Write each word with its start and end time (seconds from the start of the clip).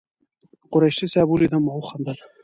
قریشي 0.71 1.07
صاحب 1.13 1.29
ولیدم 1.31 1.63
او 1.69 1.77
وخندل. 1.81 2.17